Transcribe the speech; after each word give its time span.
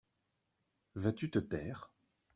Vas-tu 0.95 1.29
te 1.29 1.37
taire? 1.37 1.93